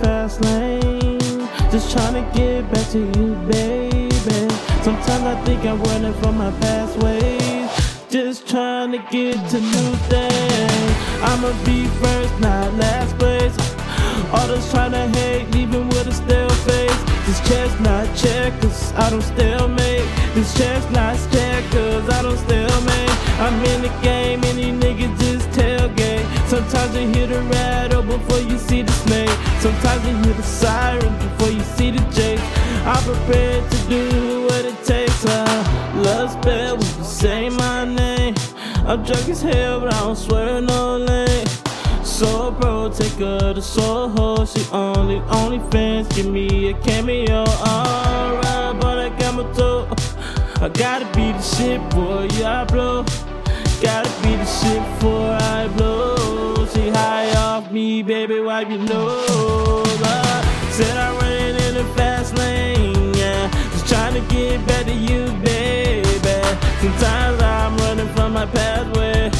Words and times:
fast 0.00 0.40
lane. 0.44 1.48
Just 1.70 1.92
trying 1.92 2.14
to 2.14 2.24
get 2.38 2.70
back 2.72 2.86
to 2.90 2.98
you, 2.98 3.34
baby. 3.50 4.10
Sometimes 4.82 5.24
I 5.24 5.42
think 5.44 5.64
I'm 5.64 5.82
running 5.82 6.14
from 6.20 6.38
my 6.38 6.50
past 6.62 6.96
ways. 7.02 7.70
Just 8.10 8.48
trying 8.48 8.92
to 8.92 8.98
get 9.10 9.36
to 9.50 9.60
new 9.60 9.90
things. 10.12 10.92
I'ma 11.22 11.52
be 11.64 11.86
first, 12.00 12.40
not 12.40 12.72
last 12.74 13.16
place. 13.18 13.56
All 14.32 14.46
this 14.48 14.70
trying 14.70 14.92
to 14.92 15.06
hate, 15.18 15.50
leaving 15.52 15.88
with 15.88 16.06
a 16.06 16.12
stale 16.12 16.56
face. 16.68 17.02
This 17.26 17.40
chestnut 17.48 18.06
checkers, 18.16 18.92
I 18.92 19.10
don't 19.10 19.22
stalemate. 19.22 20.08
This 20.34 20.54
chestnut 20.56 20.97
Sometimes 29.88 30.08
you 30.10 30.24
hear 30.24 30.34
the 30.34 30.42
siren 30.42 31.18
before 31.18 31.50
you 31.50 31.62
see 31.62 31.90
the 31.90 32.04
J. 32.12 32.36
I'm 32.84 33.02
prepared 33.04 33.70
to 33.70 33.88
do 33.88 34.42
what 34.42 34.62
it 34.66 34.84
takes. 34.84 35.24
Uh, 35.24 35.92
love 35.94 36.30
spell 36.30 36.76
when 36.76 36.86
you 36.86 37.04
say 37.04 37.48
my 37.48 37.86
name. 37.86 38.34
I'm 38.86 39.02
drunk 39.02 39.30
as 39.30 39.40
hell, 39.40 39.80
but 39.80 39.94
I 39.94 40.00
don't 40.00 40.16
swear 40.16 40.60
no 40.60 40.98
lane. 40.98 41.46
Soul 42.04 42.52
pro, 42.52 42.90
take 42.90 43.12
her 43.12 43.54
to 43.54 43.62
Soho. 43.62 44.44
She 44.44 44.62
only, 44.72 45.20
only 45.30 45.58
fans. 45.70 46.06
Give 46.08 46.26
me 46.26 46.68
a 46.68 46.74
cameo. 46.80 47.44
Alright, 47.46 48.78
but 48.80 48.98
I 48.98 49.08
got 49.18 49.36
my 49.36 49.52
toe. 49.54 49.88
I 50.60 50.68
gotta 50.68 51.06
be 51.16 51.32
the 51.32 51.40
shit, 51.40 51.80
boy. 51.90 52.28
Yeah, 52.34 52.60
I 52.60 52.64
blow. 52.64 53.04
Gotta 53.80 54.10
be 54.22 54.36
the 54.36 54.44
shit 54.44 54.82
before 54.82 55.32
I 55.32 55.66
blow. 55.68 56.66
She 56.74 56.90
high 56.90 57.34
off 57.36 57.72
me, 57.72 58.02
baby. 58.02 58.40
Why 58.40 58.60
you 58.62 58.76
know? 58.76 59.37
To 64.56 64.94
you, 64.94 65.26
baby. 65.44 66.08
Sometimes 66.80 67.42
I'm 67.42 67.76
running 67.78 68.08
from 68.14 68.32
my 68.32 68.46
pathway. 68.46 69.30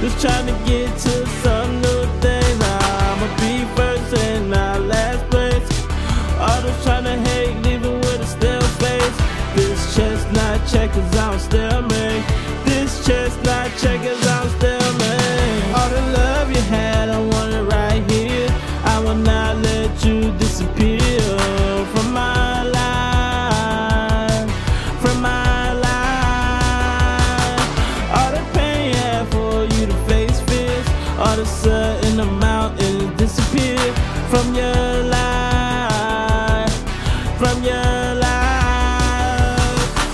Just 0.00 0.20
trying 0.20 0.46
to 0.46 0.52
get 0.66 0.90
to 0.98 1.26
some 1.42 1.80
new 1.80 2.02
things. 2.20 2.60
I'ma 2.60 3.28
be 3.40 3.64
first 3.76 4.14
and 4.24 4.50
not 4.50 4.80
last 4.82 5.24
place. 5.30 5.68
All 6.40 6.60
those 6.62 6.82
trying 6.84 7.04
to 7.04 7.16
hate, 7.30 7.62
leaving 7.62 8.00
with 8.00 8.20
a 8.20 8.26
still 8.26 8.66
face. 8.82 9.16
This 9.54 9.94
chestnut 9.94 10.60
checkers, 10.66 11.16
I'm 11.16 11.38
still 11.38 11.82
me. 11.82 12.24
This 12.64 13.06
chestnut 13.06 13.70
checkers, 13.78 14.25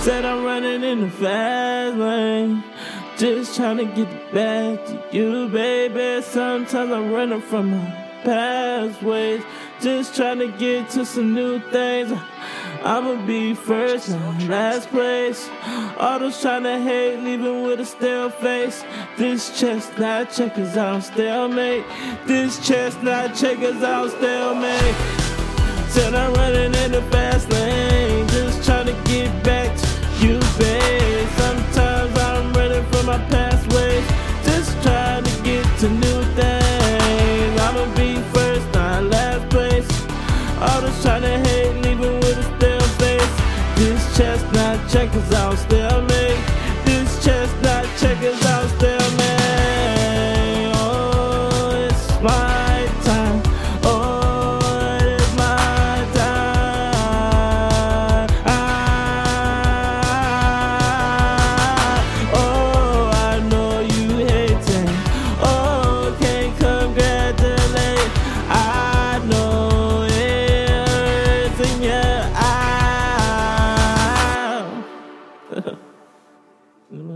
Said 0.03 0.25
I'm 0.25 0.43
running 0.43 0.83
in 0.83 0.99
the 0.99 1.09
fast 1.09 1.95
lane. 1.95 2.61
Just 3.17 3.55
trying 3.55 3.77
to 3.77 3.85
get 3.85 4.33
back 4.33 4.85
to 4.85 5.01
you, 5.13 5.47
baby. 5.47 6.21
Sometimes 6.21 6.91
I'm 6.91 7.09
running 7.09 7.39
from 7.39 7.71
my 7.71 8.19
past 8.25 9.01
ways. 9.01 9.41
Just 9.79 10.13
trying 10.13 10.39
to 10.39 10.49
get 10.49 10.89
to 10.89 11.05
some 11.05 11.33
new 11.33 11.57
things. 11.71 12.11
I'ma 12.83 13.25
be 13.25 13.53
first 13.53 14.09
and 14.09 14.49
last 14.49 14.89
place. 14.89 15.49
All 15.97 16.19
those 16.19 16.41
trying 16.41 16.63
to 16.63 16.81
hate, 16.81 17.23
leaving 17.23 17.63
with 17.63 17.79
a 17.79 17.85
stale 17.85 18.29
face. 18.29 18.83
This 19.17 19.57
chest 19.57 19.97
not 19.97 20.33
checkers, 20.33 20.75
I'm 20.75 20.99
stalemate. 20.99 21.85
This 22.25 22.59
chest 22.67 23.01
not 23.03 23.35
checkers, 23.35 23.81
I'm 23.81 24.09
stalemate. 24.09 24.95
Said 25.87 26.13
I'm 26.13 26.33
running 26.33 26.75
in 26.83 26.91
the 26.91 27.01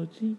Emoji. 0.07 0.37